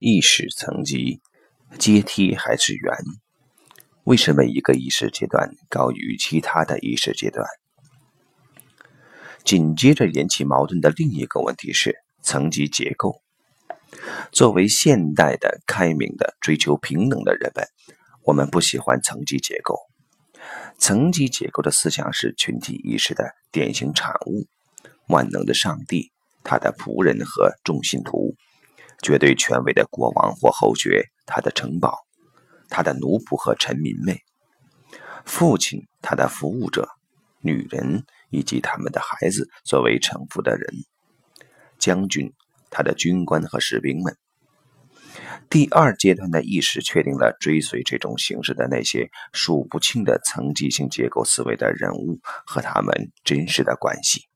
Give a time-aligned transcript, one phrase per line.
[0.00, 1.20] 意识层级
[1.78, 2.96] 阶梯还是圆？
[4.04, 7.46] 为什么一个意识阶段高于其他的意识阶段？
[9.44, 13.20] 紧接着引起矛盾的另一个问题是层级结构。
[14.32, 17.66] 作为现代的开明的追求平等的人们，
[18.24, 19.76] 我们不喜欢层级结构。
[20.78, 24.46] 层级结构的思想是群体意识的典型产物。
[25.08, 26.10] 万能的上帝，
[26.42, 28.34] 他的仆人和众信徒。
[29.02, 31.98] 绝对权威的国王或侯爵，他的城堡，
[32.68, 34.16] 他的奴仆和臣民们，
[35.24, 36.88] 父亲，他的服务者，
[37.40, 40.74] 女人以及他们的孩子作为臣服的人，
[41.78, 42.32] 将军，
[42.70, 44.16] 他的军官和士兵们。
[45.48, 54.28] 第二阶段的意识确定了追随这种形式的那些数不清的层级性结构思维的人物和他们真实的关系。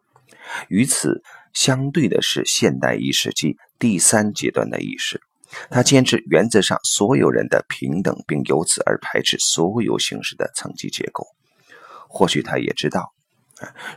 [0.69, 1.23] 与此
[1.55, 5.23] 相对的是现代意识即第三阶段的意识，
[5.71, 11.27] 他坚持原则上所有人的平等，并由此而排斥所有形式的层级结构。
[12.09, 13.15] 或许他也知道，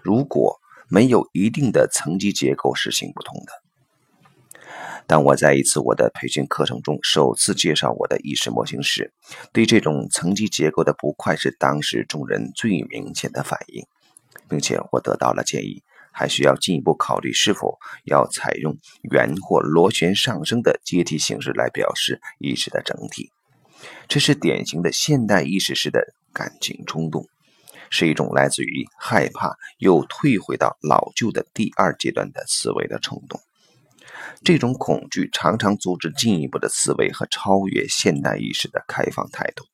[0.01, 3.51] 如果没有一定的层级结构是行不通的。
[5.07, 9.13] 当我在一次我的培训课程中首次介绍我的意识模型时，
[9.51, 13.85] 对这种层级结构的不快是当时众人最明显的反应，
[14.49, 15.81] 并且我得到了建议。
[16.17, 18.75] 还需要进一步考虑是否要采用
[19.11, 23.31] 圆或螺旋上升的阶梯形式来表示意识的整体。
[24.07, 27.27] 这是典型的现代意识时的感情冲动，
[27.91, 33.39] 是一种来自于害怕又退回到老旧的第二阶段的思维的冲动。
[34.43, 39.65] 这种恐惧常常阻止进一步的思维和超越现代意识的开放态度。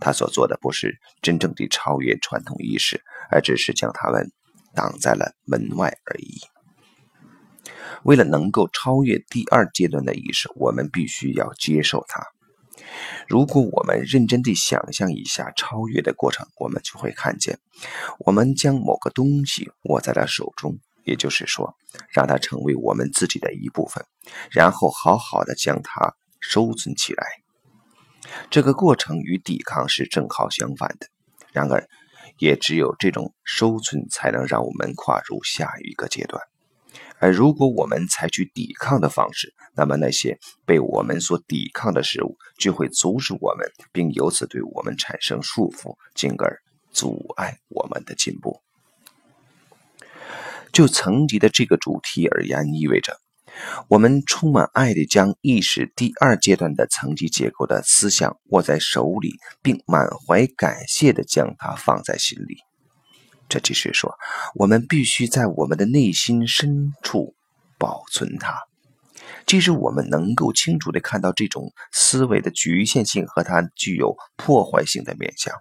[0.00, 4.32] 他所做的不是真正的超越传统意识，而只是将它们。
[4.76, 6.42] 挡在了门外而已。
[8.04, 12.22] 为了能够超越第二阶段的意识，我们必须要接受它。
[13.26, 17.58] 如果我们认真地想象一下超越的过程，我们就会看见，
[18.20, 21.74] 我们将某个东西握在了手中，也就是说，
[22.10, 24.04] 让它成为我们自己的一部分，
[24.50, 27.24] 然后好好的将它收存起来。
[28.50, 31.08] 这个过程与抵抗是正好相反的。
[31.52, 31.88] 然而，
[32.38, 36.42] 也只有这种收存，才能让我们跨入下一个阶段。
[37.18, 46.60] 而如果我们采取抵抗的方式，那么那些被我们所抵抗的事物就会阻止我们，并由此对我们产生束缚，进而
[46.92, 48.60] 阻碍我们的进步。
[50.72, 53.18] 就层级的这个主题而言，意味着。
[53.88, 62.58] 我们充满爱地将意识第二阶段的层级结构的思想握在手里，并满怀感谢地将它放在心里。
[63.48, 64.14] 这即是说，
[64.54, 67.34] 我们必须在我们的内心深处
[67.78, 68.54] 保存它。
[69.46, 75.54] 即使我们能够清楚地看到这种思维的局限性和它具有破坏性的面向。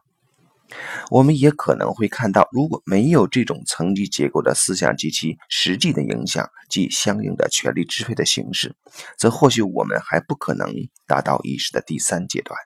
[1.10, 8.76] 我们也可能会看到，如果没有这种层级结构的思想及其实际的影响及相应的权力支配的形式，
[9.18, 10.74] 则或许我们还不可能
[11.06, 12.58] 达到意识的第三阶段。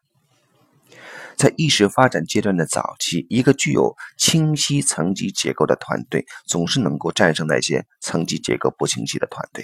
[1.36, 9.64] 在意识发展阶段的早期，一个具有清晰层级结构的团队总是能够战胜那些层级结构不清晰的团队。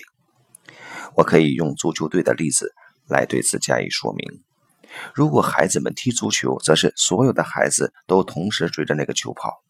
[1.15, 2.73] 我可以用足球队的例子
[3.07, 4.41] 来对此加以说明。
[5.13, 9.63] 如果孩子们踢足球，则是所有的孩子都同时追着那个球跑。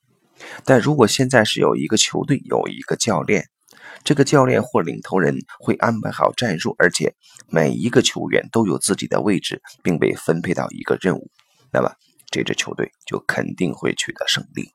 [0.63, 3.47] 但如果现在是有一个球队，有一个教练，
[4.03, 7.15] 这个教练或领头人会安排好战术，而且
[7.47, 11.31] 每一个球员都有自己的位置，并被分配到一个任务，
[11.71, 11.91] 那么
[12.29, 14.71] 这支球队就肯定会取得胜利。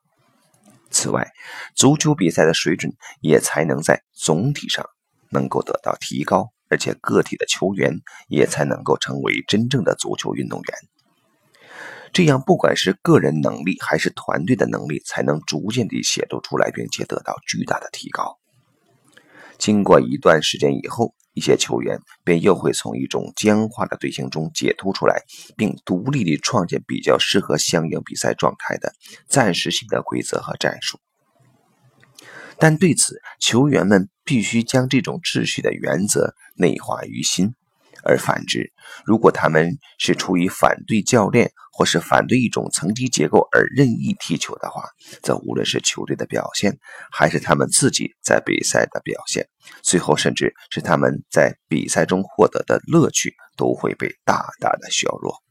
[0.91, 1.31] 此外，
[1.77, 4.85] 足球比赛的水准也才能在总体上
[5.31, 6.51] 能够得到提高。
[6.71, 7.93] 而且个体的球员
[8.29, 10.79] 也才能够成为真正的足球运动员，
[12.13, 18.39] 这样不管是个人能力还是团队的能力，才能逐渐地显露出来，并且得到巨大的提高。
[19.59, 25.25] 经过一段时间以后，一些球员便又会从一种僵化的队形中解脱出来，
[25.57, 28.95] 并独立地创建比较适合相应比赛状态的
[29.29, 30.99] 暂时性的规则和战术。
[32.61, 37.49] 但对此，球员们必须将这种秩序的原则内化于心；
[38.05, 38.71] 而反之，
[39.05, 44.85] 如果他们是出于反对教练或是反对一种层级结构而任意踢球的话，
[45.23, 46.79] 则无论是球队的表现，
[47.11, 49.49] 还是他们自己在比赛的表现，
[49.83, 55.43] 最后甚至是他们在比赛中获得的乐趣，都会被大大的削弱。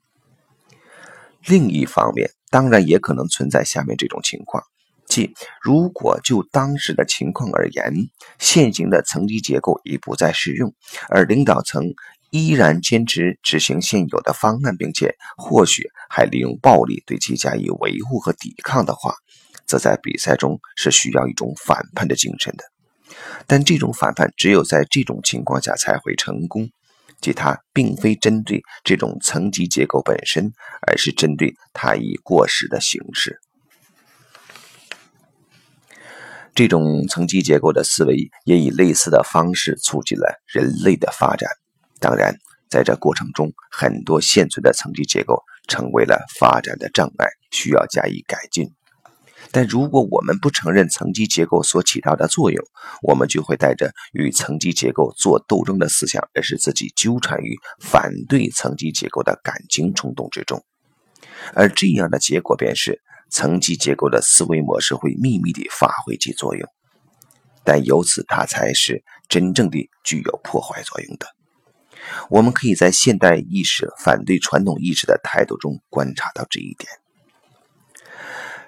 [1.45, 4.63] 另一方面，当然也可能存在下面这种情况。
[5.09, 7.91] 即，如果就当时的情况而言，
[8.37, 10.73] 现行的层级结构已不再适用，
[11.09, 11.83] 而领导层
[12.29, 19.15] 依然坚持执行现有的方案，并且或许还利用暴力对其加以维护和抵抗的话，
[19.65, 22.63] 则在比赛中是需要一种反叛的精神的。
[23.47, 26.69] 但这种反叛只有在这种情况下才会成功，
[27.19, 30.53] 即它并非针对这种层级结构本身，
[30.87, 33.39] 而是针对它已过时的形式。
[36.59, 41.49] 这种层级结构的思维也以类似的方式促进了人类的发展。
[42.01, 42.35] 当然，
[42.69, 48.73] 在这过程中，很多现存的层级结构成为了发展的障碍，需要加以改进。
[49.51, 52.61] 但如果我们不承认层级结构所起到的作用，
[53.03, 60.61] 我们就会带着与层级结构做斗争的思想，而使自己纠缠于反对层级结构的感情冲动之中。
[61.53, 66.67] 而这样的结果便是，层级结构的思维模式会秘密地发挥其作用，
[67.63, 71.27] 但由此它才是真正的具有破坏作用的。
[72.29, 76.89] 我们可以在现代意识反对传统意识的态度中观察到这一点。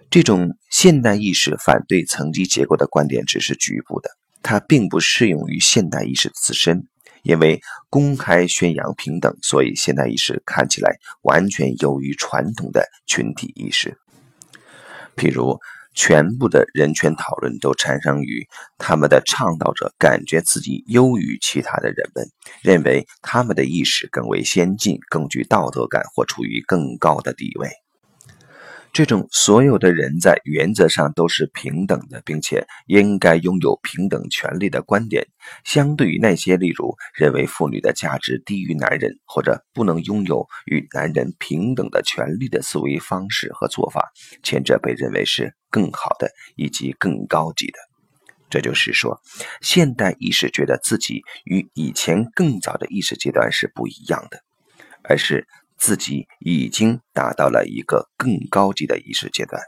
[0.10, 4.10] 这种现代意识反对层级结构的观点只是局部的，
[4.44, 6.88] 它并不适用于现代意识自身。
[7.24, 7.62] 因为
[7.92, 13.96] 公开宣扬平等，所以现代意识看起来完全优于传统的群体意识。
[15.16, 15.60] 譬如，
[15.94, 18.48] 全部的人权讨论都产生于
[18.78, 22.30] 他们的倡导者感觉自己优于其他的人们，
[22.62, 27.81] 认为他们的意识更为先进、更具道德感或处于更高的地位。
[28.94, 35.26] 这种所有的人在原则上都是平等的，并且应该拥有平等权利的观点，
[35.64, 44.12] 相对于那些例如认为妇女的价值低于男人，或者不能拥有与男人平等的权利的思维方式和做法，
[44.44, 47.80] 前者被认为是更好的以及更高级的。
[48.50, 49.22] 这就是说，
[49.62, 54.42] 现代意识觉得自己与以前更早的意识阶段是不一样的，
[55.02, 55.48] 而是。
[55.82, 59.60] 自己已经达到了一个更高级的意识阶段。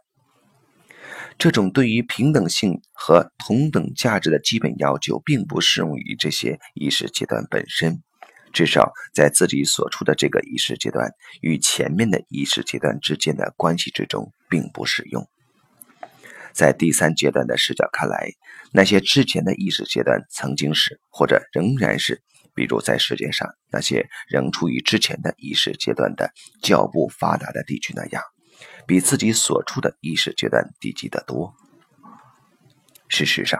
[1.39, 8.03] 这种对于平等性和同等价值的基本要求，并不适用于这些意识阶段本身。
[8.53, 11.09] 至少在自己所处的这个意识阶段
[11.41, 15.27] 与前面的意识阶段之间的关系之中，并不适用。
[16.51, 18.33] 在第三阶段的视角看来，
[18.71, 22.21] 那些之前的意识阶段曾经是，或者仍然是。
[22.55, 28.21] 比如，在世界上那些仍处于之前的意识阶段的较不发达的地区那样，
[28.85, 31.53] 比自己所处的意识阶段低级得多。
[33.07, 33.59] 事实上，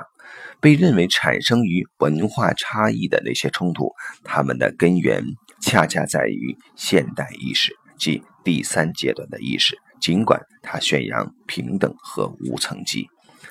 [0.60, 3.92] 被认为产生于文化差异的那些冲突，
[4.24, 5.24] 它们的根源
[5.62, 9.78] 恰恰在于现代意识，即第三阶段的意识。
[10.00, 13.08] 尽管它宣扬平等和无层级，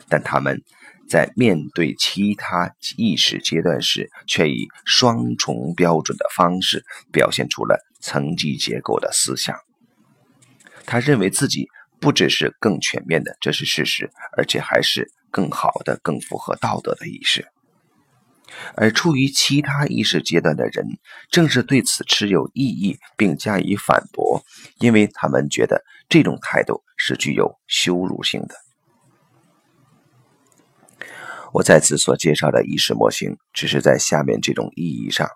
[0.09, 0.63] 但它们。
[1.09, 9.57] 在面对其他意识阶段时，却以双重标准的方式表现出了层级结构的思想。
[10.87, 11.69] 他认为自己
[12.01, 17.47] 不只是更全面的，这是事实，而且还是更好的、更符合道德的意识。
[18.75, 20.85] 而处于其他意识阶段的人，
[21.31, 24.43] 正是对此持有异议并加以反驳，
[24.79, 28.55] 因为他们觉得这种态度是具有羞辱性的。
[31.53, 35.29] 我在此所介绍的意识模型，只是在下面这种意义上，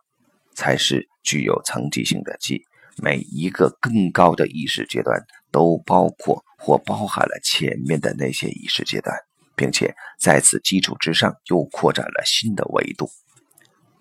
[0.55, 2.63] 才是具有层级性的，即
[2.97, 9.15] 每一个更高的意识阶段都包括或包含了前面的那些意识阶段，
[9.55, 13.11] 并且在此基础之上又扩展了新的维度。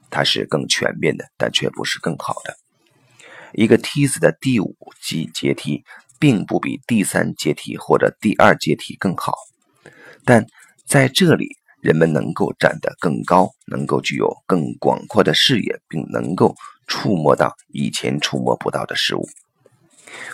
[0.09, 2.55] 它是更全面的，但却不是更好的。
[3.51, 5.83] 一个梯子的第五级阶梯，
[6.17, 9.33] 并不比第三阶梯或者第二阶梯更好，
[10.23, 10.47] 但
[10.87, 11.57] 在这里。
[11.85, 16.55] 人们能够站得更高，能够具有更广阔的视野，并能够
[16.87, 19.29] 触摸到以前触摸不到的事物。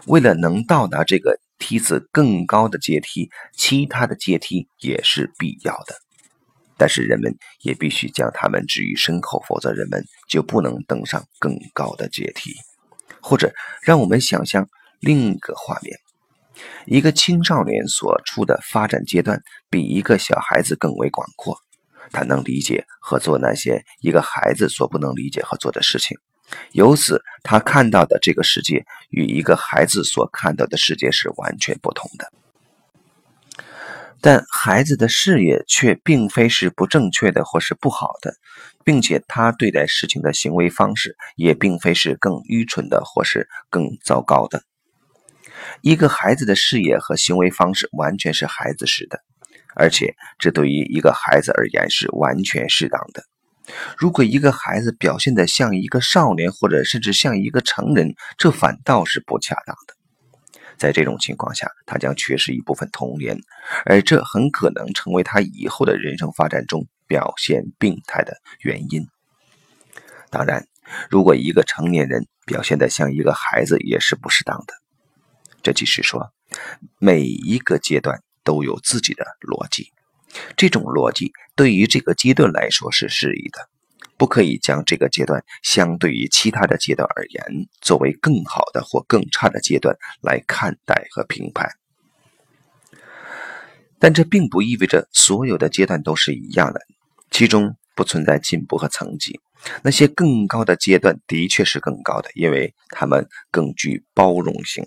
[0.08, 5.96] 为了能到达这个梯子更高的阶梯，其他的阶梯也是必要的。
[6.78, 12.54] 但是人们也必须将它们置于身后，否则人们就不能登上更高的阶梯。
[13.22, 13.54] 或者，
[13.84, 14.70] 让我们想象
[15.02, 16.00] 另一个画面。
[16.86, 21.58] 一个青少年所处的发展阶段比一个小孩子更为广阔，
[22.12, 26.18] 他能理解和做那些一个孩子所不能理解和做的事情，
[26.72, 32.32] 由此他看到的这个世界与一个孩子所看到的世界是完全不同的。
[34.24, 38.36] 但孩子的视野却并非是不正确的或是不好的，
[38.84, 44.62] 并且他对待事情的行为方式也并非是更愚蠢的或是更糟糕的。
[45.82, 49.20] 一个孩子的视野和行为方式完全是孩子式的，
[49.76, 53.24] 而且这对于一个孩子而言是完全适当的。
[53.98, 59.96] 如果一个孩子表现得像一个少年，或者甚至像一个成人，这反倒是不恰当的。
[60.78, 63.38] 在这种情况下，他将缺失一部分童年，
[63.86, 69.08] 而这很可能成为他以后的人生发展中表现病态的原因。
[70.32, 70.66] 当然，
[71.10, 74.74] 如果一个成年人表现得像一个孩子，也是不适当的。
[75.64, 76.32] 这即是说，
[77.00, 79.92] 每一个阶段都有自己的逻辑，
[80.56, 83.70] 这种逻辑对于这个阶段来说是适宜的。
[84.18, 87.44] 不可以将这个阶段相对于其他的阶段而言，
[87.82, 91.72] 作为更好的或更差的阶段来看待和评判。
[93.98, 96.82] 但这并不意味着所有的阶段都是一样的，
[97.32, 99.40] 其中不存在进步和层级。
[99.84, 104.86] 那些更高的阶段的确是更高的，因为它们更具包容性。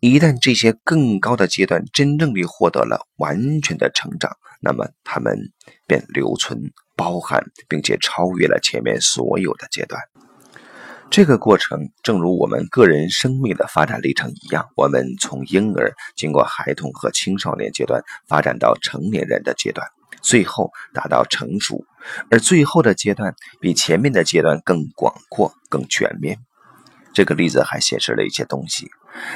[0.00, 5.52] 一旦这些更高的阶段真正地获得了完全的成长，那么他们
[5.86, 6.72] 便留存。
[6.96, 10.00] 包含并且超越了前面所有的阶段。
[11.10, 19.88] 这个过程正如我们个人生命的发展历程一样，我们从婴儿经过孩童和青少年阶段，发展到成年人的阶段，
[20.22, 21.84] 最后达到成熟。
[22.30, 26.38] 而最后的阶段比前面的阶段更广阔、更全面。
[27.12, 28.88] 这个例子还显示了一些东西。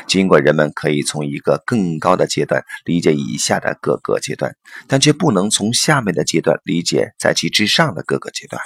[0.07, 4.57] 尽管人们可以从一个更高的阶段理解以下的各个阶段，
[4.87, 8.61] 但却不能从下面的阶段理解在其之上的各个阶段。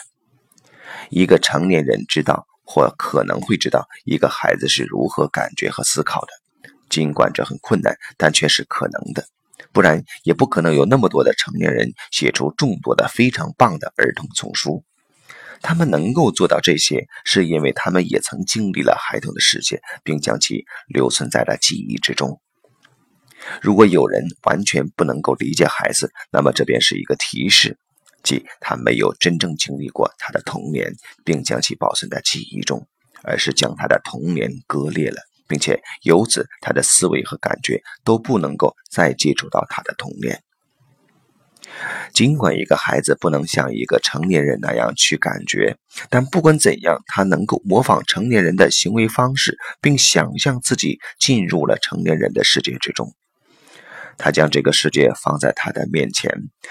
[1.10, 6.28] 一个成年人知道或可能会知道一个孩子是如何感觉和思考的，
[6.88, 9.26] 尽管这很困难，但却是可能的。
[9.72, 14.84] 不然也不可能有那么多的成年人写出众多的非常棒的儿童丛书。
[15.62, 22.40] 他们能够做到这些，是因为他们也曾经历了孩童的世界，并将其留存在了记忆之中。
[23.60, 27.78] 如果有人完全不能够理解孩子，那么这便是一个提示，
[28.22, 30.92] 即他没有真正经历过他的童年，
[31.24, 32.86] 并将其保存在记忆中，
[33.22, 40.42] 而是将他的童年割裂了，并且由此他的思维和感觉都不能够再接触到他的童年。
[42.12, 45.76] 尽管一个孩子不能像一个成年人那样去感觉，
[46.10, 53.14] 但不管怎样，他能够模仿成年人的行为方式，并想象自己进入了成年人的世界之中。
[54.18, 56.30] 他将这个世界放在他的面前，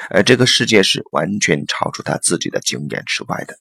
[0.10, 3.58] 而这个世界是完全超出他自己的经验之外的。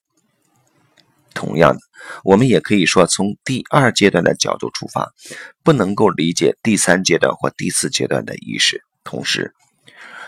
[1.32, 1.80] 同样的，
[2.22, 5.12] 我们也可以说，从第二阶段的角度出发，
[5.64, 9.54] 不能够理解第三阶段或第四阶段的意识，同时。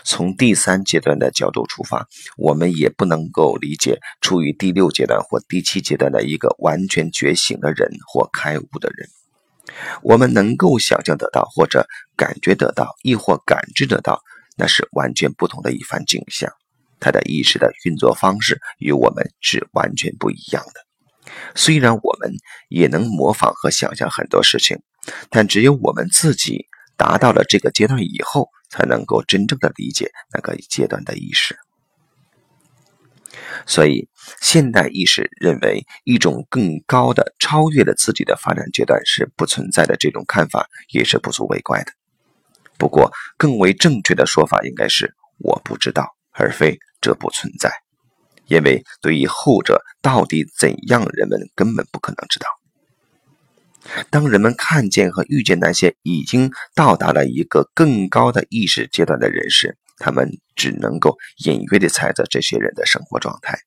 [0.05, 2.07] 从第三阶段的角度出发，
[2.37, 9.07] 我们也不能够理解处于第六阶段或第七阶段的一个完全觉醒的人或开悟的人。
[10.01, 14.21] 我们能够想象得到，或者感觉得到，亦或感知得到，
[14.57, 16.51] 那是完全不同的一番景象。
[16.99, 21.31] 他的意识的运作方式与我们是完全不一样的。
[21.55, 22.31] 虽然我们
[22.69, 24.77] 也能模仿和想象很多事情，
[25.29, 26.65] 但只有我们自己。
[26.95, 31.55] 达到了这个阶段以后，才能够真正的理解那个阶段的意识。
[33.67, 34.09] 所以，
[34.41, 41.91] 现代意识认为一种更高的、超越了自己的发展阶段是不存在的，这种看法也是不足为怪的。
[42.77, 47.71] 不过，更为正确的说法应该是“我不知道”，而非“这不存在”，
[48.47, 52.47] 因为对于后者到底怎样，人们根本不可能知道。
[54.13, 63.57] 当人们看见和遇见那些已经到达了一个更高的意识阶段的人时，他们只能够隐约地猜测这些人的生活状态。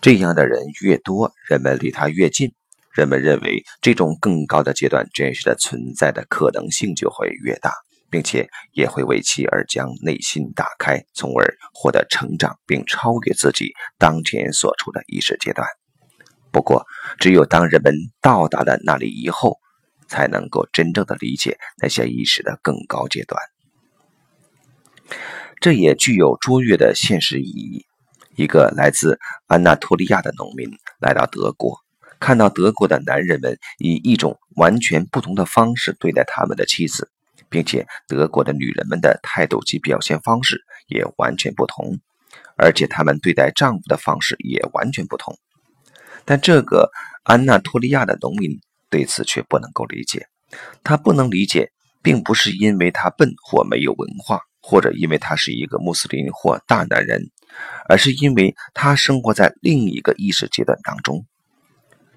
[0.00, 2.52] 这样的人越多，人们离他越近，
[2.94, 7.74] 人们认为这种更高的阶段真实的存在的可能性就会越大，
[8.08, 15.66] 并且也会为其而将内心打开，从而获得成长并超越自己当前所处的意识阶段。
[16.52, 16.86] 不过，
[17.18, 19.58] 只有当人们到达了那里以后，
[20.08, 23.40] 才能够真正的理解那些意识的更高阶段。
[25.60, 27.86] 这也具有卓越的现实意义。
[28.36, 31.78] 一个来自安纳托利亚的农民来到德国，
[32.18, 37.10] 看到德国的男人们以一种完全不同的方式对待他们的妻子，
[37.50, 41.98] 并且德国的女人们的态度及表现方式也完全不同，
[42.56, 45.38] 而且他们对待丈夫的方式也完全不同。
[46.30, 46.92] 但这个
[47.24, 50.28] 安纳托利亚的农民对此却不能够理解。
[50.84, 51.72] 他不能理解，
[52.02, 57.20] 并不是因为他笨或没有文化，或者因为他是一个穆斯林或大男人，
[57.88, 61.26] 而是因为他生活在另一个意识阶段当中。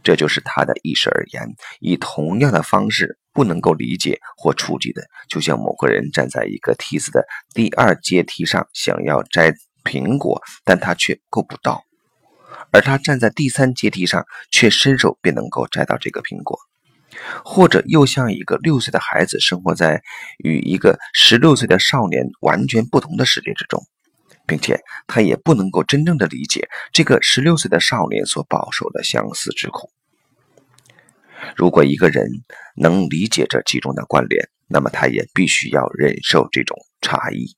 [0.03, 1.48] 这就是他的意识而言，
[1.79, 9.51] 以同样的方式不能够理解或触及的，就像某个人站在一个梯子的第二阶梯上，想要摘
[9.84, 11.84] 苹果，但他却够不到。
[12.74, 16.60] 而他站在第三阶梯上，却伸手便能够摘到这个苹果。
[17.46, 20.01] 或者又像一个六岁的孩子生活在
[20.39, 23.86] 与一个十六岁的少年完全不同的世界之中，
[24.48, 29.92] 并且他也不能够真正的理解这个十六岁的少年所饱受的相思之苦。
[31.56, 32.27] 如果一个人
[32.75, 37.56] 能理解这其中的关联，那么他也必须要忍受这种差异。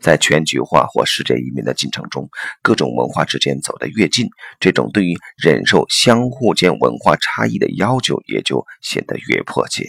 [0.00, 2.28] 在全球化或世界移民的进程中，
[2.62, 4.28] 各种文化之间走得越近，
[4.58, 9.86] 这种对于忍受相互间文化差异的要求也就显得越迫切。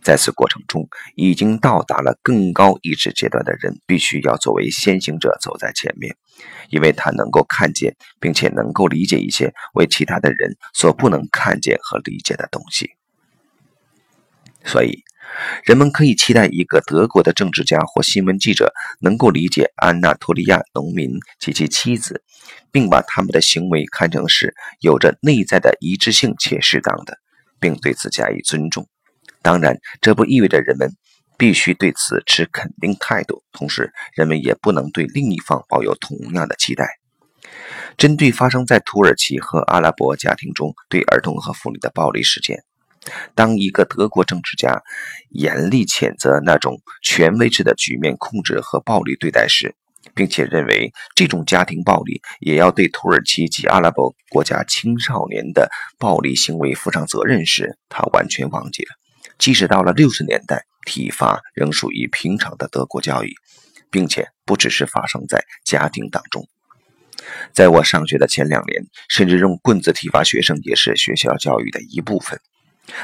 [0.00, 6.16] 在此过程中，已经到达了更高意识阶段的人，必须要作为先行者走在前面，
[6.70, 12.97] 因为他能够看见并且能够理解一些为其他的人所不能看见和理解的东西。
[14.64, 15.02] 所以。
[15.62, 22.22] 人们可以期待一个德国的政治家或新闻记者能够理解安纳托利亚农民及其妻子，
[22.72, 27.18] 并把他们的行为看成是有着内在的一致性且适当的，
[27.60, 28.88] 并对此加以尊重。
[29.42, 30.96] 当然，这不意味着人们
[31.36, 36.88] 必须对此持肯定态度，同时人们也不能对另一方抱有同样的期待。
[37.98, 42.64] 针对发生在土耳其和阿拉伯家庭中对儿童和妇女的暴力事件。
[43.34, 44.82] 当一个德国政治家
[45.30, 49.74] 严厉谴责那种权威制的局面控制和暴力对待时，
[50.14, 58.90] 并且认为这种家庭暴力也要对土耳其及阿拉伯国家青少年的暴力行为负上责任时，他完全忘记了，
[59.38, 63.34] 即使到了六十年代，体罚仍属于平常的德国教育，
[63.90, 66.46] 并且不只是发生在家庭当中。
[67.52, 72.40] 在我上学的前两年，甚至用棍子体罚学生也是学校教育的一部分。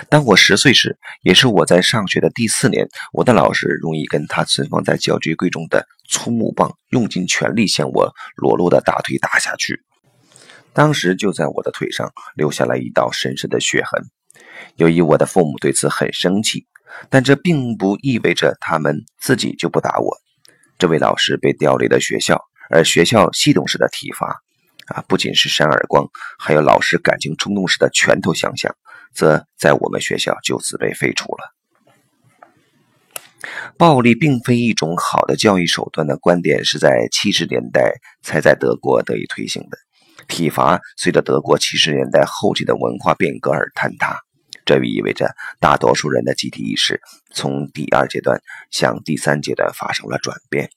[0.09, 9.83] 当我十岁时，也是我在上学的第四年，我的老师用一根他存放在教具柜中的粗木棒，用尽全力向我裸露的大腿打下去。
[10.73, 14.05] 当时就在我的腿上留下了一道深深的血痕。
[14.77, 16.67] 由于我的父母对此很生气，
[17.11, 20.17] 但这并不意味着他们自己就不打我。
[20.79, 24.41] 这位老师被调离了学校，而学校系统式的体罚，
[24.87, 28.75] 啊，不仅是扇耳光，还有老师感情冲动时的拳头相向。
[29.15, 31.55] 则在我们学校就此被废除了。
[33.77, 39.79] 暴力并非一种好的教育手段的观点是在七十年代才在德国得以推行的。
[40.27, 44.19] 体罚随着德国七十年代后期的文化变革而坍塌，
[44.65, 47.03] 这意味着大多数人的集体意识
[47.35, 50.71] 从第二阶段向第三阶段发生了转变。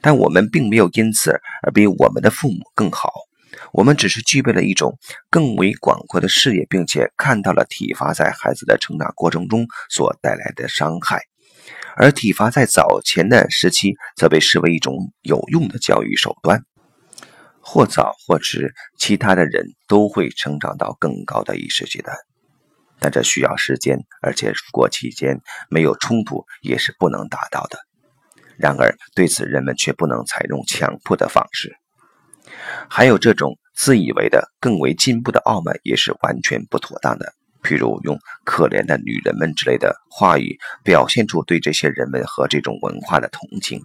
[0.00, 3.12] 但我们并没有因此而比我们的父母更好。
[3.72, 4.98] 我们只是具备了一种
[5.30, 11.22] 更为广阔的视野，并且看到了体罚在孩子的成长过程中所带来的伤害，
[11.96, 16.64] 而体罚在早前的时期则被视为一种有用的教育手段。
[17.64, 22.16] 或早或迟，其他的人都会成长到更高的意识阶段，
[22.98, 27.78] 但这需要时间，而且如果期间没有冲突，也是不能达到的。
[28.58, 31.76] 然而，对此人们却不能采用强迫的方式。
[32.88, 37.32] 还有这种自以为的更为进步的傲慢，也是完全不妥当的。
[37.62, 43.80] 譬如用“可怜的女人们”之类的话语，表现出对这些人们和这种文化的同情，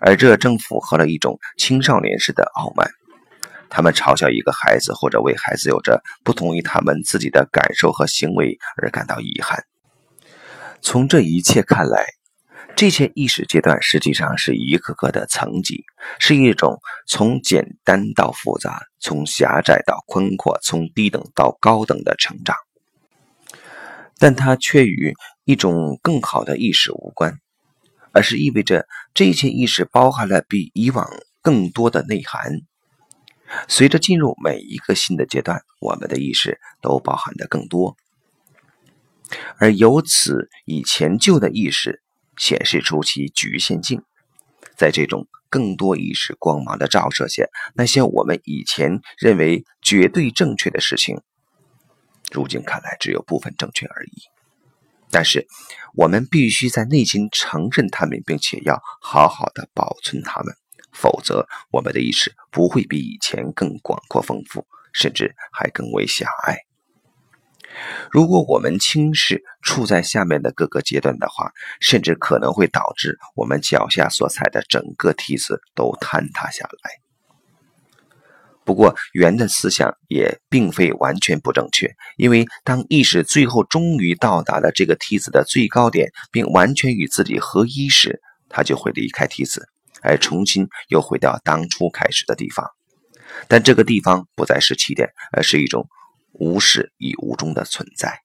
[0.00, 2.88] 而这正符合了一种青少年式的傲慢。
[3.68, 9.64] 他们嘲笑一个孩子，或者为孩子有着不同于他们自己的感受和行为而感到遗憾。
[10.80, 12.21] 从这一切看来。
[12.74, 15.84] 这些意识阶段实际上是一个个的层级，
[16.18, 22.56] 是一种从简单到复杂、从狭窄到宽阔、从低等到高等的成长，
[24.18, 27.38] 但它却与一种更好的意识无关，
[28.10, 31.08] 而是意味着这些意识包含了比以往
[31.40, 32.62] 更多的内涵。
[33.68, 37.96] 随着进入每一个新的阶段，我们的意识都包含的更多，
[39.58, 42.02] 而由此以前旧的意识。
[42.36, 44.02] 显示出其局限性，
[44.76, 51.20] 在这种更多意识光芒的照射下，那些我们以前认为绝对正确的事情，
[52.32, 54.12] 如今看来只有部分正确而已。
[55.10, 55.46] 但是，
[55.94, 60.54] 我们必须在内心承认它们，并且要好好的保存它们，
[60.90, 66.56] 否则我们的意识不会比以前更广阔丰富，甚至还更为狭隘。
[68.10, 76.90] 如果我们轻视处在下面的各个阶段的话，甚至可能会导致我们脚下所踩的整个梯子都坍塌下来。
[78.64, 89.66] 不过，圆的思想也并非完全不正确，因为当意识最后终于到达了这个梯子的最高点，并完全与自己合一时，它就会离开梯子，
[90.00, 92.64] 而重新又回到当初开始的地方。
[93.48, 95.88] 但这个地方不再是起点，而是一种
[96.42, 98.20] 无始亦无终的存在。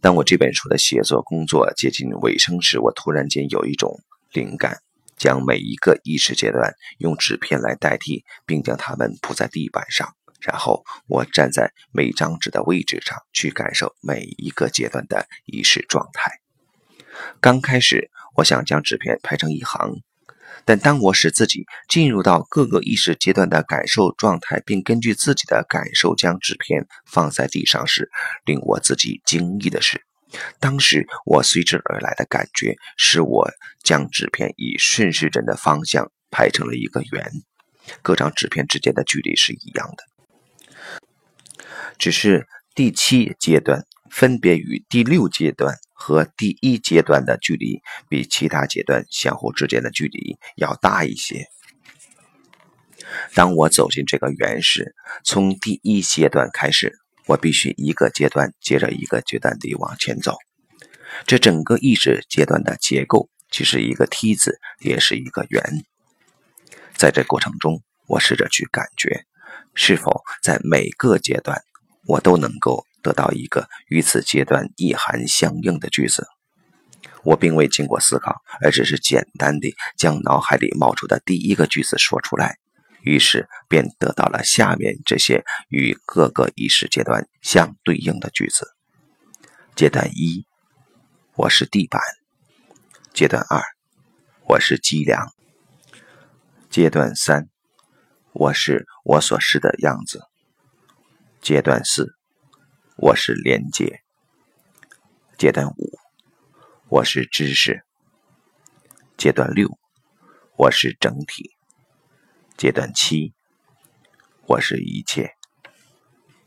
[0.00, 4.00] 当我这本书的写作工作接近尾声时，我突然间有一种
[4.32, 4.82] 灵感，
[5.16, 10.16] 将每一个意识阶段用纸片来代替，并将它们铺在地板上。
[10.40, 16.40] 然后我站在每张纸的位置上去感受每一个阶段的意识状态。
[17.40, 20.02] 刚开始，我想将纸片排成一行。
[20.64, 28.10] 但当我使自己进入到各个意识阶段的感受状态，并根据自己的感受将纸片放在地上时，
[28.44, 30.02] 令我自己惊异的是，
[30.60, 33.50] 当时我随之而来的感觉是我
[33.82, 37.30] 将纸片以顺时针的方向排成了一个圆，
[38.00, 40.04] 各张纸片之间的距离是一样的，
[41.98, 45.74] 只是第七阶段分别与第六阶段。
[46.04, 51.46] 和第一阶段的距离比其他阶段相互之间的距离要大一些。
[53.34, 60.36] 当我走进这个圆时，从第一阶段开始，我必须一个阶段接着一个阶段地往前走。
[61.24, 65.62] 这整个意识阶段的结构既是一个梯子，也是一个圆。
[66.96, 69.24] 在这过程中，我试着去感觉，
[69.72, 71.62] 是否在每个阶段
[72.08, 72.84] 我都能够。
[73.02, 76.26] 得到一个与此阶段意涵相应的句子，
[77.24, 82.58] 我并未经过思考，而只是简单地将脑海里冒出的第一个句子说出来，
[83.02, 88.68] 于是便得到了下面这些与各个意识阶段相对应的句子：
[89.74, 90.46] 阶段一，
[91.34, 92.00] 我是地板；
[93.12, 93.62] 阶段二，
[94.48, 95.26] 我是脊梁；
[96.70, 97.48] 阶段三，
[98.32, 100.20] 我是我所是的样子；
[101.40, 102.14] 阶段四。
[102.96, 104.02] 我是连接，
[105.38, 105.98] 阶段五；
[106.88, 107.82] 我是知识，
[109.16, 109.66] 阶段六；
[110.56, 111.52] 我是整体，
[112.56, 113.32] 阶段七；
[114.46, 115.32] 我是一切。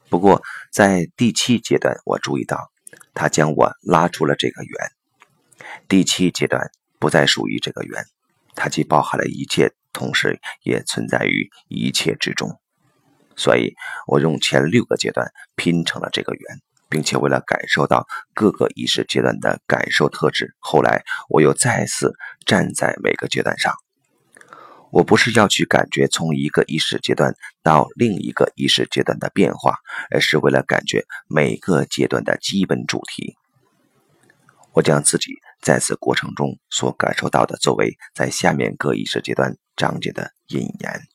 [0.08, 2.71] 不过，在第七阶段，我注意到，
[3.15, 4.91] 他将我拉出了这个圆。
[5.88, 8.05] 第七阶段不再属于这个圆，
[8.55, 12.62] 它既包含了一切，同时也存在于一切之中。
[13.36, 13.74] 所以，
[14.08, 16.41] 我用前六个阶段拼成了这个圆，
[16.89, 22.13] 并且为了感受到各个意识阶段的感受特质，后来我又再次
[22.45, 23.74] 站在每个阶段上。
[24.91, 29.76] 我不是要去感觉从一个意识阶段到另一个意识阶段的变化，
[30.10, 33.36] 而是为了感觉每个阶段的基本主题。
[34.71, 41.14] 我将自己在此过程中所感受到的作为在下面各意识阶段章节的引言。